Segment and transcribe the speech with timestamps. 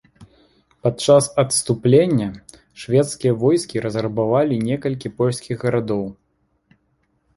[0.85, 2.29] Падчас адступлення
[2.83, 6.05] шведскія войскі разрабавалі некалькі польскіх гарадоў.